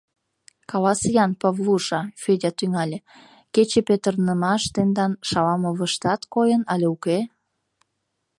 —Каласе-ян, 0.69 1.31
Павлуша,— 1.41 2.01
Федя 2.21 2.51
тӱҥале,— 2.57 2.97
кече 3.53 3.79
петырнымаш 3.87 4.63
тендан 4.73 5.11
Шаламовыштат 5.29 6.21
койын 6.33 6.61
але 6.73 6.85
уке? 6.95 7.19